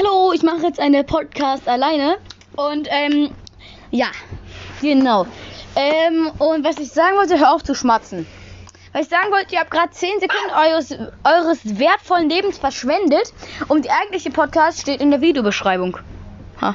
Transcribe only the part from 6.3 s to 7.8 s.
und was ich sagen wollte, hör auf zu